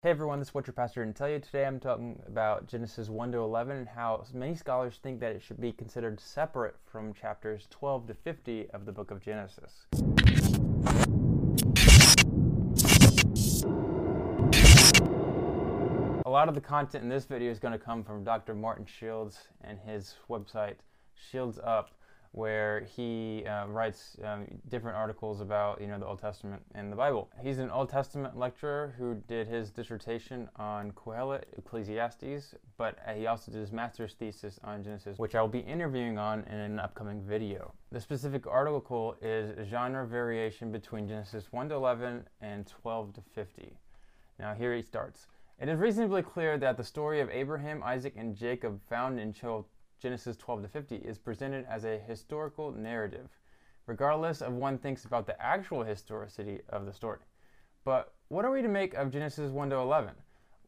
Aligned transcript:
Hey 0.00 0.10
everyone, 0.10 0.38
this 0.38 0.50
is 0.50 0.54
What 0.54 0.64
Your 0.68 0.74
Pastor 0.74 1.04
didn't 1.04 1.16
tell 1.16 1.28
you. 1.28 1.40
Today 1.40 1.66
I'm 1.66 1.80
talking 1.80 2.22
about 2.28 2.68
Genesis 2.68 3.08
1 3.08 3.32
to 3.32 3.38
11 3.38 3.78
and 3.78 3.88
how 3.88 4.24
many 4.32 4.54
scholars 4.54 5.00
think 5.02 5.18
that 5.18 5.32
it 5.32 5.42
should 5.42 5.60
be 5.60 5.72
considered 5.72 6.20
separate 6.20 6.76
from 6.86 7.12
chapters 7.12 7.66
12 7.70 8.06
to 8.06 8.14
50 8.14 8.70
of 8.70 8.86
the 8.86 8.92
book 8.92 9.10
of 9.10 9.20
Genesis. 9.20 9.86
A 16.24 16.30
lot 16.30 16.48
of 16.48 16.54
the 16.54 16.60
content 16.60 17.02
in 17.02 17.10
this 17.10 17.24
video 17.24 17.50
is 17.50 17.58
going 17.58 17.72
to 17.72 17.84
come 17.84 18.04
from 18.04 18.22
Dr. 18.22 18.54
Martin 18.54 18.86
Shields 18.86 19.48
and 19.62 19.80
his 19.80 20.14
website, 20.30 20.76
Shields 21.16 21.58
Up 21.64 21.97
where 22.32 22.86
he 22.96 23.44
uh, 23.46 23.66
writes 23.66 24.16
um, 24.24 24.46
different 24.68 24.96
articles 24.96 25.40
about 25.40 25.80
you 25.80 25.86
know 25.86 25.98
the 25.98 26.06
Old 26.06 26.20
Testament 26.20 26.62
and 26.74 26.92
the 26.92 26.96
Bible. 26.96 27.30
He's 27.42 27.58
an 27.58 27.70
Old 27.70 27.88
Testament 27.88 28.36
lecturer 28.36 28.94
who 28.98 29.16
did 29.26 29.48
his 29.48 29.70
dissertation 29.70 30.48
on 30.56 30.92
Kohelet, 30.92 31.44
Ecclesiastes, 31.56 32.54
but 32.76 32.98
uh, 33.06 33.14
he 33.14 33.26
also 33.26 33.50
did 33.50 33.60
his 33.60 33.72
master's 33.72 34.14
thesis 34.14 34.58
on 34.64 34.84
Genesis, 34.84 35.18
which 35.18 35.34
I 35.34 35.40
will 35.40 35.48
be 35.48 35.60
interviewing 35.60 36.18
on 36.18 36.44
in 36.44 36.56
an 36.58 36.78
upcoming 36.78 37.22
video. 37.22 37.72
The 37.90 38.00
specific 38.00 38.46
article 38.46 39.16
is 39.22 39.68
genre 39.68 40.06
variation 40.06 40.70
between 40.70 41.08
Genesis 41.08 41.46
1 41.50 41.70
to 41.70 41.74
11 41.74 42.24
and 42.40 42.66
12 42.66 43.14
to 43.14 43.20
50. 43.34 43.76
Now 44.38 44.54
here 44.54 44.74
he 44.74 44.82
starts. 44.82 45.26
It 45.60 45.68
is 45.68 45.80
reasonably 45.80 46.22
clear 46.22 46.56
that 46.58 46.76
the 46.76 46.84
story 46.84 47.20
of 47.20 47.30
Abraham, 47.30 47.82
Isaac, 47.82 48.14
and 48.16 48.36
Jacob 48.36 48.80
found 48.88 49.18
in 49.18 49.32
Genesis 49.98 50.36
12 50.36 50.62
to 50.62 50.68
50 50.68 50.96
is 50.96 51.18
presented 51.18 51.66
as 51.68 51.84
a 51.84 51.98
historical 51.98 52.72
narrative, 52.72 53.28
regardless 53.86 54.40
of 54.40 54.52
one 54.52 54.78
thinks 54.78 55.04
about 55.04 55.26
the 55.26 55.40
actual 55.42 55.82
historicity 55.82 56.60
of 56.68 56.86
the 56.86 56.92
story. 56.92 57.20
But 57.84 58.12
what 58.28 58.44
are 58.44 58.50
we 58.50 58.62
to 58.62 58.68
make 58.68 58.94
of 58.94 59.10
Genesis 59.10 59.50
1 59.50 59.70
to 59.70 59.76
11? 59.76 60.14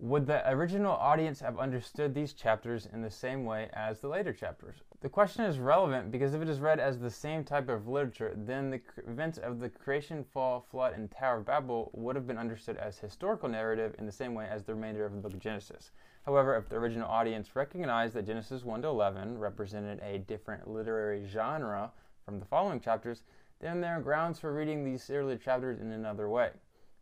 Would 0.03 0.27
the 0.27 0.51
original 0.51 0.93
audience 0.93 1.41
have 1.41 1.59
understood 1.59 2.15
these 2.15 2.33
chapters 2.33 2.89
in 2.91 3.03
the 3.03 3.11
same 3.11 3.45
way 3.45 3.69
as 3.75 4.01
the 4.01 4.09
later 4.09 4.33
chapters? 4.33 4.77
The 5.03 5.11
question 5.11 5.45
is 5.45 5.59
relevant 5.59 6.11
because 6.11 6.33
if 6.33 6.41
it 6.41 6.49
is 6.49 6.59
read 6.59 6.81
as 6.81 6.99
the 6.99 7.11
same 7.11 7.45
type 7.45 7.69
of 7.69 7.87
literature, 7.87 8.33
then 8.35 8.71
the 8.71 8.81
events 9.07 9.37
of 9.37 9.61
the 9.61 9.69
creation, 9.69 10.25
fall, 10.25 10.65
flood, 10.71 10.95
and 10.95 11.11
Tower 11.11 11.41
of 11.41 11.45
Babel 11.45 11.91
would 11.93 12.17
have 12.17 12.27
been 12.27 12.39
understood 12.39 12.79
as 12.79 12.99
historical 12.99 13.51
narrative 13.51 13.95
in 13.99 14.07
the 14.07 14.13
same 14.13 14.33
way 14.33 14.49
as 14.51 14.65
the 14.65 14.75
remainder 14.75 15.05
of 15.05 15.13
the 15.13 15.19
book 15.19 15.35
of 15.35 15.39
Genesis. 15.39 15.91
However, 16.25 16.57
if 16.57 16.71
the 16.71 16.77
original 16.77 17.07
audience 17.07 17.55
recognized 17.55 18.15
that 18.15 18.27
Genesis 18.27 18.65
1 18.65 18.81
to 18.81 18.89
11 18.89 19.37
represented 19.37 20.01
a 20.01 20.21
different 20.21 20.67
literary 20.67 21.29
genre 21.29 21.93
from 22.25 22.41
the 22.41 22.47
following 22.47 22.81
chapters, 22.81 23.25
then 23.59 23.83
there 23.83 23.99
are 23.99 24.01
grounds 24.01 24.41
for 24.41 24.55
reading 24.55 24.83
these 24.83 25.11
earlier 25.11 25.37
chapters 25.37 25.79
in 25.79 25.93
another 25.93 26.31
way. 26.31 26.53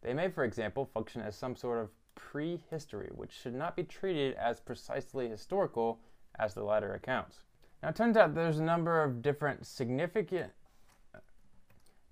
They 0.03 0.15
may, 0.15 0.31
for 0.31 0.43
example, 0.43 0.85
function 0.85 1.23
as 1.23 1.37
some 1.37 1.55
sort 1.55 1.79
of 1.79 1.91
prehistory, 2.19 3.09
which 3.15 3.33
should 3.33 3.55
not 3.55 3.77
be 3.77 3.85
treated 3.85 4.35
as 4.35 4.61
precisely 4.61 5.29
historical 5.29 6.01
as 6.39 6.53
the 6.53 6.63
latter 6.63 6.93
accounts. 6.93 7.45
Now, 7.83 7.89
it 7.91 7.97
turns 7.97 8.17
out 8.17 8.35
there's 8.35 8.59
a 8.59 8.65
number 8.65 9.03
of 9.03 9.23
different 9.23 9.65
significant 9.67 10.53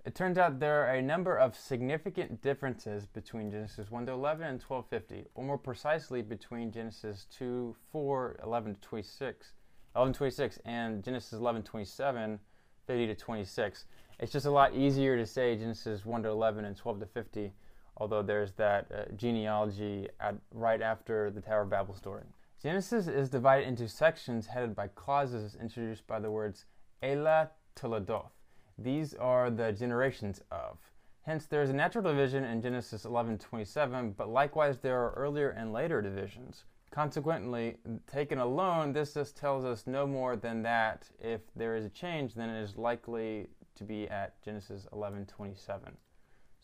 it 0.07 0.15
turns 0.15 0.37
out 0.37 0.61
there 0.61 0.87
are 0.87 0.95
a 0.95 1.01
number 1.01 1.35
of 1.35 1.53
significant 1.53 2.41
differences 2.41 3.05
between 3.07 3.51
Genesis 3.51 3.91
1 3.91 4.05
to 4.05 4.13
11 4.13 4.47
and 4.47 4.61
1250, 4.61 5.29
or 5.35 5.43
more 5.43 5.57
precisely 5.57 6.21
between 6.21 6.71
Genesis 6.71 7.27
2, 7.37 7.75
4, 7.91 8.39
11 8.41 8.75
to 8.75 8.79
26, 8.79 9.51
11 9.97 10.13
26 10.13 10.59
and 10.63 11.03
Genesis 11.03 11.33
11, 11.33 11.63
27, 11.63 12.39
50 12.87 13.07
to 13.07 13.15
26. 13.15 13.85
It's 14.19 14.31
just 14.31 14.45
a 14.45 14.49
lot 14.49 14.73
easier 14.73 15.17
to 15.17 15.25
say 15.25 15.57
Genesis 15.57 16.05
1 16.05 16.23
to 16.23 16.29
11 16.29 16.63
and 16.63 16.77
12 16.77 17.01
to 17.01 17.05
50 17.05 17.51
although 17.97 18.21
there's 18.21 18.53
that 18.53 18.91
uh, 18.91 19.11
genealogy 19.15 20.07
at, 20.19 20.35
right 20.51 20.81
after 20.81 21.29
the 21.29 21.41
Tower 21.41 21.63
of 21.63 21.69
Babel 21.69 21.95
story. 21.95 22.23
Genesis 22.61 23.07
is 23.07 23.29
divided 23.29 23.67
into 23.67 23.87
sections 23.87 24.47
headed 24.47 24.75
by 24.75 24.87
clauses 24.87 25.55
introduced 25.59 26.07
by 26.07 26.19
the 26.19 26.31
words 26.31 26.65
Ela 27.03 27.51
Toledoth. 27.75 28.31
These 28.77 29.13
are 29.15 29.49
the 29.49 29.71
generations 29.71 30.41
of. 30.51 30.77
Hence, 31.21 31.45
there 31.45 31.61
is 31.61 31.69
a 31.69 31.73
natural 31.73 32.03
division 32.03 32.43
in 32.43 32.61
Genesis 32.61 33.05
11:27, 33.05 34.15
but 34.15 34.29
likewise 34.29 34.79
there 34.79 34.99
are 35.03 35.11
earlier 35.11 35.49
and 35.49 35.73
later 35.73 36.01
divisions. 36.01 36.63
Consequently, 36.89 37.77
taken 38.07 38.39
alone, 38.39 38.93
this 38.93 39.13
just 39.13 39.35
tells 39.35 39.65
us 39.65 39.85
no 39.85 40.07
more 40.07 40.35
than 40.35 40.61
that 40.63 41.09
if 41.19 41.41
there 41.55 41.75
is 41.75 41.85
a 41.85 41.89
change, 41.89 42.33
then 42.33 42.49
it 42.49 42.61
is 42.61 42.77
likely 42.77 43.49
to 43.75 43.83
be 43.83 44.07
at 44.09 44.41
Genesis 44.41 44.87
11:27. 44.93 45.97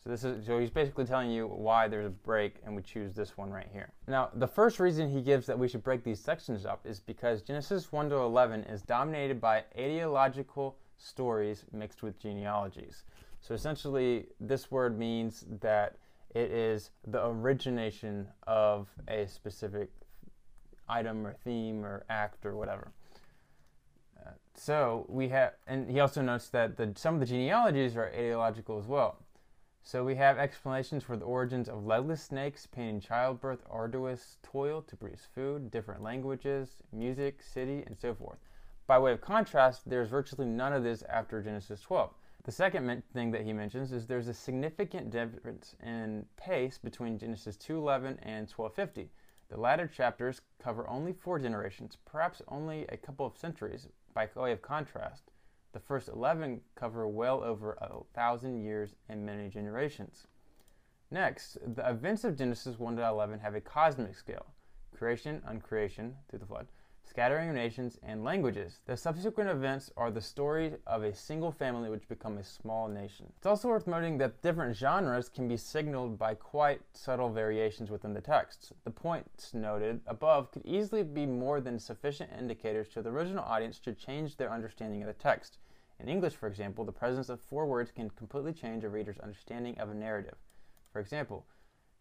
So 0.04 0.10
this 0.10 0.24
is 0.24 0.46
so 0.46 0.58
he's 0.58 0.68
basically 0.68 1.06
telling 1.06 1.30
you 1.30 1.46
why 1.46 1.88
there's 1.88 2.06
a 2.06 2.10
break 2.10 2.56
and 2.66 2.76
we 2.76 2.82
choose 2.82 3.14
this 3.14 3.38
one 3.38 3.50
right 3.50 3.68
here. 3.72 3.90
Now, 4.06 4.28
the 4.34 4.46
first 4.46 4.78
reason 4.78 5.08
he 5.08 5.22
gives 5.22 5.46
that 5.46 5.58
we 5.58 5.66
should 5.66 5.82
break 5.82 6.04
these 6.04 6.20
sections 6.20 6.66
up 6.66 6.84
is 6.84 7.00
because 7.00 7.40
Genesis 7.40 7.90
1 7.90 8.10
to 8.10 8.16
11 8.16 8.64
is 8.64 8.82
dominated 8.82 9.40
by 9.40 9.64
etiological 9.78 10.74
stories 10.98 11.64
mixed 11.72 12.02
with 12.02 12.18
genealogies. 12.18 13.04
So 13.40 13.54
essentially 13.54 14.26
this 14.40 14.70
word 14.70 14.98
means 14.98 15.46
that 15.62 15.96
it 16.34 16.50
is 16.50 16.90
the 17.06 17.26
origination 17.26 18.26
of 18.46 18.88
a 19.08 19.26
specific 19.26 19.90
item 20.86 21.26
or 21.26 21.32
theme 21.32 21.82
or 21.82 22.04
act 22.10 22.44
or 22.44 22.56
whatever. 22.56 22.92
Uh, 24.20 24.32
so 24.54 25.06
we 25.08 25.30
have, 25.30 25.52
and 25.66 25.90
he 25.90 26.00
also 26.00 26.20
notes 26.20 26.48
that 26.50 26.76
the, 26.76 26.92
some 26.94 27.14
of 27.14 27.20
the 27.20 27.26
genealogies 27.26 27.96
are 27.96 28.12
etiological 28.14 28.78
as 28.78 28.86
well. 28.86 29.23
So 29.86 30.02
we 30.02 30.14
have 30.14 30.38
explanations 30.38 31.04
for 31.04 31.14
the 31.14 31.26
origins 31.26 31.68
of 31.68 31.84
legless 31.84 32.22
snakes, 32.22 32.66
pain 32.66 32.88
in 32.88 33.00
childbirth, 33.00 33.62
arduous 33.68 34.38
toil 34.42 34.80
to 34.80 34.96
produce 34.96 35.28
food, 35.34 35.70
different 35.70 36.02
languages, 36.02 36.82
music, 36.90 37.42
city, 37.42 37.84
and 37.86 37.94
so 37.94 38.14
forth. 38.14 38.38
By 38.86 38.98
way 38.98 39.12
of 39.12 39.20
contrast, 39.20 39.82
there's 39.86 40.08
virtually 40.08 40.46
none 40.46 40.72
of 40.72 40.84
this 40.84 41.02
after 41.02 41.42
Genesis 41.42 41.82
12. 41.82 42.14
The 42.44 42.50
second 42.50 43.02
thing 43.12 43.30
that 43.32 43.42
he 43.42 43.52
mentions 43.52 43.92
is 43.92 44.06
there's 44.06 44.28
a 44.28 44.34
significant 44.34 45.10
difference 45.10 45.76
in 45.82 46.24
pace 46.38 46.78
between 46.78 47.18
Genesis 47.18 47.58
2:11 47.58 48.18
and 48.22 48.48
12:50. 48.48 49.10
The 49.50 49.60
latter 49.60 49.86
chapters 49.86 50.40
cover 50.58 50.88
only 50.88 51.12
four 51.12 51.38
generations, 51.38 51.98
perhaps 52.06 52.40
only 52.48 52.86
a 52.86 52.96
couple 52.96 53.26
of 53.26 53.36
centuries, 53.36 53.88
by 54.14 54.30
way 54.34 54.52
of 54.52 54.62
contrast. 54.62 55.30
The 55.74 55.80
first 55.80 56.08
11 56.08 56.60
cover 56.76 57.08
well 57.08 57.42
over 57.42 57.72
a 57.80 58.04
thousand 58.14 58.62
years 58.62 58.94
and 59.08 59.26
many 59.26 59.48
generations. 59.48 60.28
Next, 61.10 61.58
the 61.66 61.90
events 61.90 62.22
of 62.22 62.38
Genesis 62.38 62.78
1 62.78 62.94
to 62.96 63.04
11 63.04 63.40
have 63.40 63.56
a 63.56 63.60
cosmic 63.60 64.14
scale 64.14 64.46
creation, 64.96 65.42
uncreation 65.48 66.14
through 66.30 66.38
the 66.38 66.46
flood, 66.46 66.68
scattering 67.08 67.50
of 67.50 67.54
nations, 67.54 67.98
and 68.02 68.24
languages. 68.24 68.80
The 68.86 68.96
subsequent 68.96 69.50
events 69.50 69.90
are 69.96 70.10
the 70.10 70.20
story 70.20 70.74
of 70.86 71.02
a 71.02 71.14
single 71.14 71.52
family 71.52 71.90
which 71.90 72.08
become 72.08 72.38
a 72.38 72.44
small 72.44 72.88
nation. 72.88 73.32
It's 73.36 73.46
also 73.46 73.68
worth 73.68 73.86
noting 73.86 74.18
that 74.18 74.42
different 74.42 74.76
genres 74.76 75.28
can 75.28 75.46
be 75.46 75.56
signaled 75.56 76.18
by 76.18 76.34
quite 76.34 76.80
subtle 76.92 77.30
variations 77.30 77.90
within 77.90 78.14
the 78.14 78.20
texts. 78.20 78.72
The 78.84 78.90
points 78.90 79.54
noted 79.54 80.00
above 80.06 80.50
could 80.50 80.64
easily 80.64 81.02
be 81.02 81.26
more 81.26 81.60
than 81.60 81.78
sufficient 81.78 82.30
indicators 82.38 82.88
to 82.90 83.02
the 83.02 83.10
original 83.10 83.44
audience 83.44 83.78
to 83.80 83.92
change 83.92 84.36
their 84.36 84.52
understanding 84.52 85.02
of 85.02 85.06
the 85.06 85.14
text. 85.14 85.58
In 86.00 86.08
English, 86.08 86.34
for 86.34 86.48
example, 86.48 86.84
the 86.84 86.92
presence 86.92 87.28
of 87.28 87.40
four 87.40 87.66
words 87.66 87.90
can 87.90 88.10
completely 88.10 88.52
change 88.52 88.82
a 88.82 88.88
reader's 88.88 89.18
understanding 89.18 89.78
of 89.78 89.90
a 89.90 89.94
narrative. 89.94 90.36
For 90.92 91.00
example, 91.00 91.46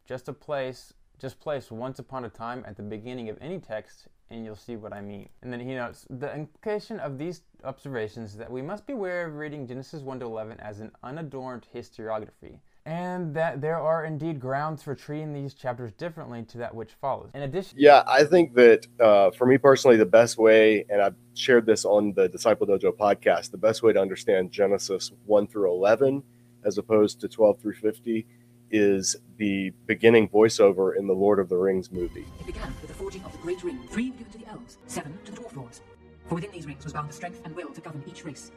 just 0.06 0.28
a 0.28 0.34
place 0.34 0.94
just 1.23 1.39
place 1.39 1.72
once 1.72 2.00
upon 2.00 2.25
a 2.25 2.29
time 2.29 2.66
at 2.67 2.75
the 2.75 2.84
beginning 2.84 3.29
of 3.29 3.38
any 3.39 3.57
text 3.57 4.09
and 4.29 4.44
you'll 4.44 4.57
see 4.57 4.75
what 4.75 4.91
I 4.91 5.00
mean. 5.00 5.29
And 5.41 5.53
then 5.53 5.61
he 5.61 5.73
notes 5.73 6.06
the 6.09 6.35
implication 6.35 7.00
of 7.00 7.17
these 7.17 7.44
observations 7.63 8.31
is 8.31 8.38
that 8.39 8.51
we 8.51 8.61
must 8.61 8.85
beware 8.85 9.28
of 9.28 9.35
reading 9.35 9.66
Genesis 9.66 10.01
1 10.01 10.19
to 10.19 10.25
11 10.25 10.59
as 10.59 10.81
an 10.81 10.91
unadorned 11.01 11.66
historiography 11.73 12.59
and 12.85 13.34
that 13.34 13.61
there 13.61 13.79
are 13.79 14.03
indeed 14.03 14.38
grounds 14.38 14.84
for 14.84 14.95
treating 14.95 15.31
these 15.31 15.53
chapters 15.53 15.94
differently 15.94 16.44
to 16.44 16.57
that 16.57 16.75
which 16.75 16.91
follows. 17.00 17.29
In 17.34 17.44
addition, 17.44 17.78
yeah, 17.79 18.03
I 18.05 18.26
think 18.26 18.53
that 18.55 18.85
uh, 18.99 19.31
for 19.31 19.47
me 19.47 19.58
personally, 19.58 19.96
the 19.96 20.05
best 20.05 20.37
way, 20.37 20.84
and 20.90 21.02
I've 21.02 21.16
shared 21.35 21.66
this 21.66 21.85
on 21.85 22.11
the 22.11 22.28
Disciple 22.28 22.67
Dojo 22.67 22.91
podcast, 22.91 23.52
the 23.52 23.58
best 23.58 23.81
way 23.81 23.93
to 23.93 24.02
understand 24.02 24.52
Genesis 24.52 25.14
1 25.26 25.47
through 25.47 25.72
11 25.72 26.22
as 26.66 26.78
opposed 26.78 27.22
to 27.22 27.29
12 27.29 27.59
through 27.61 27.76
50 27.76 28.26
is 28.73 29.16
the 29.37 29.72
beginning 29.85 30.28
voiceover 30.28 30.97
in 30.97 31.05
the 31.05 31.14
Lord 31.14 31.40
of 31.40 31.47
the 31.47 31.55
Rings 31.55 31.91
movie. 31.91 32.25
It 32.40 32.47
began 32.47 32.73
with 32.81 32.87
the 32.87 32.96
forging 32.96 33.23
of 33.23 33.31
the 33.31 33.37
Great 33.37 33.64
Ring, 33.64 33.79
three 33.90 34.09
given 34.09 34.31
to 34.31 34.37
the 34.40 34.47
elves, 34.47 34.79
seven 34.87 35.16
to 35.25 35.31
the 35.31 35.37
dwarf 35.37 35.55
lords. 35.55 35.81
For 36.25 36.35
within 36.35 36.52
these 36.52 36.66
rings 36.66 36.84
was 36.84 36.93
bound 36.93 37.08
the 37.08 37.14
strength 37.14 37.40
and 37.46 37.55
will 37.55 37.70
to 37.70 37.81
govern 37.81 38.03
each 38.08 38.25
race. 38.25 38.52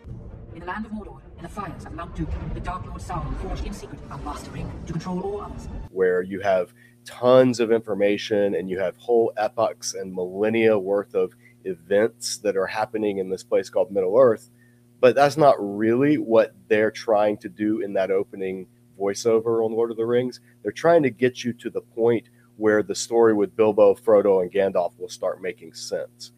In 0.55 0.61
the 0.61 0.67
land 0.67 0.87
of 0.87 0.93
Mordor, 0.93 1.21
in 1.37 1.43
the 1.43 1.49
fires 1.49 1.85
of 1.85 1.93
Mount 1.93 2.15
Doom, 2.17 2.29
the 2.55 2.61
Dark 2.61 2.87
Lord 2.87 3.01
Sauron 3.01 3.37
forged 3.41 3.67
in 3.67 3.75
secret 3.75 4.01
a 4.11 4.17
master 4.19 4.51
ring 4.53 4.71
to 4.87 4.93
control 4.93 5.21
all 5.21 5.43
others. 5.43 5.69
Where 5.91 6.23
you 6.23 6.41
have 6.41 6.73
tons 7.05 7.61
of 7.61 7.71
information 7.71 8.55
and 8.55 8.71
you 8.71 8.79
have 8.79 8.97
whole 8.97 9.33
epochs 9.37 9.93
and 9.93 10.15
millennia 10.15 10.79
worth 10.79 11.15
of 11.15 11.35
events 11.65 12.39
that 12.39 12.57
are 12.57 12.67
happening 12.67 13.19
in 13.19 13.29
this 13.29 13.45
place 13.45 13.69
called 13.69 13.91
Middle 13.91 14.17
Earth. 14.17 14.49
But 14.99 15.15
that's 15.15 15.37
not 15.37 15.57
really 15.59 16.17
what 16.17 16.55
they're 16.69 16.91
trying 16.91 17.37
to 17.39 17.51
do 17.51 17.81
in 17.81 17.93
that 17.95 18.11
opening 18.11 18.69
voiceover 18.99 19.65
on 19.65 19.73
Lord 19.73 19.91
of 19.91 19.97
the 19.97 20.07
Rings. 20.07 20.41
They're 20.63 20.73
trying 20.73 21.03
to 21.05 21.11
get 21.11 21.45
you 21.45 21.53
to 21.55 21.71
the 21.71 21.81
point 21.81 22.29
where 22.57 22.83
the 22.83 22.95
story 22.95 23.35
with 23.35 23.57
Bilbo, 23.57 23.95
Frodo, 23.95 24.43
and 24.43 24.51
Gandalf 24.51 24.99
will 24.99 25.09
start 25.09 25.43
making 25.43 25.75
sense. 25.75 26.33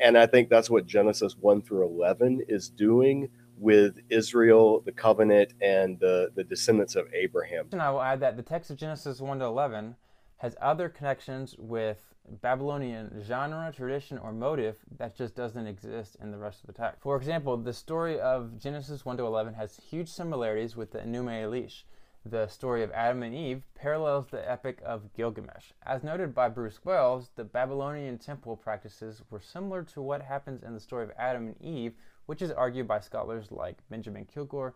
And 0.00 0.18
I 0.18 0.26
think 0.26 0.48
that's 0.48 0.68
what 0.68 0.86
Genesis 0.86 1.36
1 1.38 1.62
through 1.62 1.86
11 1.86 2.42
is 2.48 2.68
doing 2.68 3.28
with 3.56 4.00
Israel, 4.10 4.80
the 4.80 4.92
covenant, 4.92 5.52
and 5.60 6.00
the, 6.00 6.32
the 6.34 6.42
descendants 6.42 6.96
of 6.96 7.06
Abraham. 7.14 7.68
And 7.70 7.80
I 7.80 7.90
will 7.90 8.02
add 8.02 8.20
that 8.20 8.36
the 8.36 8.42
text 8.42 8.70
of 8.70 8.76
Genesis 8.76 9.20
1 9.20 9.38
to 9.38 9.44
11 9.44 9.94
has 10.38 10.56
other 10.60 10.88
connections 10.88 11.54
with 11.56 12.11
Babylonian 12.28 13.22
genre, 13.26 13.72
tradition, 13.74 14.18
or 14.18 14.32
motive 14.32 14.76
that 14.98 15.16
just 15.16 15.34
doesn't 15.34 15.66
exist 15.66 16.16
in 16.20 16.30
the 16.30 16.38
rest 16.38 16.60
of 16.60 16.66
the 16.66 16.72
text. 16.72 17.00
For 17.02 17.16
example, 17.16 17.56
the 17.56 17.72
story 17.72 18.18
of 18.20 18.58
Genesis 18.58 19.04
1 19.04 19.16
to 19.18 19.26
11 19.26 19.54
has 19.54 19.76
huge 19.76 20.08
similarities 20.08 20.76
with 20.76 20.92
the 20.92 20.98
Enuma 20.98 21.42
Elish. 21.42 21.82
The 22.24 22.46
story 22.46 22.84
of 22.84 22.92
Adam 22.92 23.24
and 23.24 23.34
Eve 23.34 23.64
parallels 23.74 24.28
the 24.28 24.48
epic 24.48 24.80
of 24.84 25.12
Gilgamesh. 25.12 25.72
As 25.82 26.04
noted 26.04 26.32
by 26.32 26.48
Bruce 26.48 26.84
Wells, 26.84 27.30
the 27.34 27.42
Babylonian 27.42 28.18
temple 28.18 28.56
practices 28.56 29.22
were 29.28 29.40
similar 29.40 29.82
to 29.82 30.00
what 30.00 30.22
happens 30.22 30.62
in 30.62 30.72
the 30.72 30.80
story 30.80 31.02
of 31.02 31.12
Adam 31.18 31.48
and 31.48 31.60
Eve, 31.60 31.94
which 32.26 32.40
is 32.40 32.52
argued 32.52 32.86
by 32.86 33.00
scholars 33.00 33.50
like 33.50 33.78
Benjamin 33.90 34.24
Kilgore, 34.24 34.74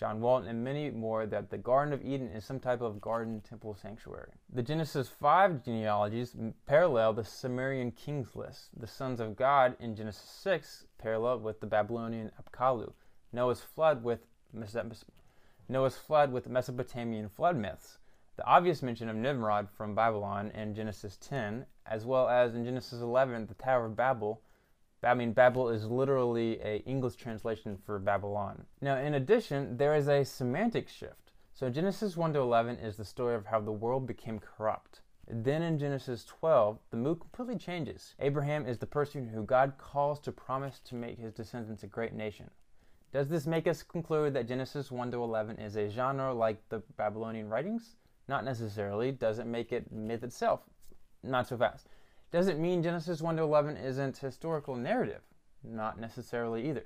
John 0.00 0.22
Walton, 0.22 0.48
and 0.48 0.64
many 0.64 0.90
more 0.90 1.26
that 1.26 1.50
the 1.50 1.58
Garden 1.58 1.92
of 1.92 2.02
Eden 2.02 2.28
is 2.28 2.42
some 2.42 2.58
type 2.58 2.80
of 2.80 3.02
garden 3.02 3.42
temple 3.42 3.74
sanctuary. 3.74 4.32
The 4.50 4.62
Genesis 4.62 5.10
5 5.10 5.62
genealogies 5.62 6.34
parallel 6.64 7.12
the 7.12 7.22
Sumerian 7.22 7.90
kings 7.90 8.34
list. 8.34 8.70
The 8.74 8.86
sons 8.86 9.20
of 9.20 9.36
God 9.36 9.76
in 9.78 9.94
Genesis 9.94 10.30
6 10.42 10.86
parallel 10.96 11.40
with 11.40 11.60
the 11.60 11.66
Babylonian 11.66 12.30
Apkallu. 12.40 12.94
Noah's 13.30 13.60
flood 13.60 14.02
with 14.02 14.20
Noah's 15.68 15.98
flood 15.98 16.32
with 16.32 16.48
Mesopotamian 16.48 17.28
flood 17.28 17.58
myths. 17.58 17.98
The 18.36 18.46
obvious 18.46 18.82
mention 18.82 19.10
of 19.10 19.16
Nimrod 19.16 19.68
from 19.68 19.94
Babylon 19.94 20.50
in 20.52 20.74
Genesis 20.74 21.18
10, 21.20 21.66
as 21.84 22.06
well 22.06 22.26
as 22.26 22.54
in 22.54 22.64
Genesis 22.64 23.02
11, 23.02 23.48
the 23.48 23.54
Tower 23.54 23.84
of 23.84 23.96
Babel, 23.96 24.40
I 25.02 25.14
mean, 25.14 25.32
Babel 25.32 25.70
is 25.70 25.86
literally 25.86 26.60
a 26.60 26.82
English 26.86 27.16
translation 27.16 27.78
for 27.86 27.98
Babylon. 27.98 28.66
Now, 28.80 28.98
in 28.98 29.14
addition, 29.14 29.76
there 29.76 29.94
is 29.94 30.08
a 30.08 30.24
semantic 30.24 30.88
shift. 30.88 31.32
So 31.54 31.70
Genesis 31.70 32.16
1 32.16 32.34
to 32.34 32.40
11 32.40 32.76
is 32.76 32.96
the 32.96 33.04
story 33.04 33.34
of 33.34 33.46
how 33.46 33.60
the 33.60 33.72
world 33.72 34.06
became 34.06 34.38
corrupt. 34.38 35.00
Then 35.26 35.62
in 35.62 35.78
Genesis 35.78 36.24
12, 36.24 36.78
the 36.90 36.96
mood 36.96 37.20
completely 37.20 37.56
changes. 37.56 38.14
Abraham 38.18 38.66
is 38.66 38.78
the 38.78 38.86
person 38.86 39.28
who 39.28 39.44
God 39.44 39.74
calls 39.78 40.18
to 40.20 40.32
promise 40.32 40.80
to 40.86 40.94
make 40.94 41.18
his 41.18 41.32
descendants 41.32 41.82
a 41.82 41.86
great 41.86 42.12
nation. 42.12 42.50
Does 43.12 43.28
this 43.28 43.46
make 43.46 43.66
us 43.66 43.82
conclude 43.82 44.34
that 44.34 44.48
Genesis 44.48 44.90
1 44.90 45.10
to 45.12 45.22
11 45.22 45.58
is 45.58 45.76
a 45.76 45.88
genre 45.88 46.32
like 46.32 46.68
the 46.68 46.82
Babylonian 46.96 47.48
writings? 47.48 47.96
Not 48.28 48.44
necessarily. 48.44 49.12
Does 49.12 49.38
it 49.38 49.46
make 49.46 49.72
it 49.72 49.90
myth 49.90 50.22
itself? 50.22 50.60
Not 51.22 51.48
so 51.48 51.56
fast. 51.56 51.88
Does 52.30 52.46
it 52.46 52.58
mean 52.58 52.82
Genesis 52.82 53.20
1 53.20 53.36
to 53.36 53.42
11 53.42 53.76
isn't 53.76 54.18
historical 54.18 54.76
narrative? 54.76 55.22
Not 55.64 55.98
necessarily 55.98 56.68
either. 56.68 56.84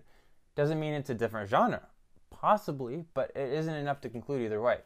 Does 0.55 0.71
it 0.71 0.77
mean 0.77 0.95
it's 0.95 1.11
a 1.11 1.15
different 1.15 1.51
genre? 1.51 1.83
Possibly, 2.31 3.05
but 3.13 3.31
it 3.37 3.53
isn't 3.53 3.75
enough 3.75 4.01
to 4.03 4.09
conclude 4.09 4.43
either 4.43 4.63
way. 4.63 4.79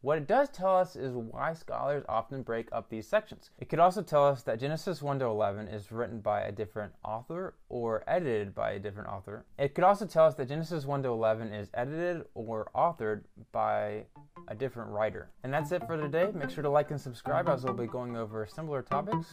What 0.00 0.18
it 0.18 0.28
does 0.28 0.48
tell 0.48 0.76
us 0.76 0.94
is 0.94 1.12
why 1.12 1.54
scholars 1.54 2.04
often 2.08 2.42
break 2.42 2.68
up 2.70 2.88
these 2.88 3.08
sections. 3.08 3.50
It 3.58 3.68
could 3.68 3.80
also 3.80 4.00
tell 4.00 4.24
us 4.28 4.44
that 4.44 4.60
Genesis 4.60 5.02
1 5.02 5.18
to 5.18 5.24
11 5.24 5.66
is 5.66 5.90
written 5.90 6.20
by 6.20 6.42
a 6.42 6.52
different 6.52 6.92
author 7.04 7.56
or 7.68 8.04
edited 8.06 8.54
by 8.54 8.72
a 8.72 8.78
different 8.78 9.08
author. 9.08 9.44
It 9.58 9.74
could 9.74 9.82
also 9.82 10.06
tell 10.06 10.26
us 10.26 10.36
that 10.36 10.48
Genesis 10.48 10.86
1 10.86 11.02
to 11.02 11.08
11 11.08 11.52
is 11.52 11.68
edited 11.74 12.22
or 12.34 12.70
authored 12.76 13.24
by 13.50 14.04
a 14.46 14.54
different 14.54 14.90
writer. 14.90 15.30
And 15.42 15.52
that's 15.52 15.72
it 15.72 15.84
for 15.84 15.96
today. 15.96 16.30
Make 16.32 16.50
sure 16.50 16.62
to 16.62 16.70
like 16.70 16.92
and 16.92 17.00
subscribe 17.00 17.48
as 17.48 17.64
we'll 17.64 17.74
be 17.74 17.88
going 17.88 18.16
over 18.16 18.46
similar 18.46 18.82
topics. 18.82 19.26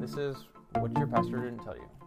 This 0.00 0.16
is 0.16 0.46
What 0.78 0.96
Your 0.96 1.08
Pastor 1.08 1.42
Didn't 1.42 1.62
Tell 1.62 1.76
You. 1.76 2.05